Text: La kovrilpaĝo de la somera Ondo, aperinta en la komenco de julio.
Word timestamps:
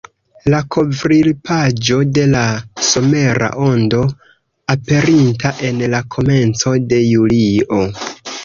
La 0.51 0.59
kovrilpaĝo 0.75 1.97
de 2.19 2.23
la 2.31 2.41
somera 2.87 3.51
Ondo, 3.67 4.01
aperinta 4.77 5.53
en 5.71 5.87
la 5.95 6.03
komenco 6.17 6.75
de 6.95 7.03
julio. 7.13 7.85